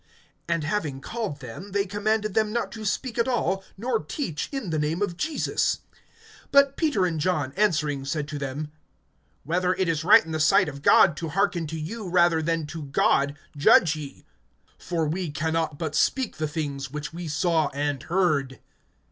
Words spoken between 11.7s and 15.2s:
you rather than to God, judge ye. (20)For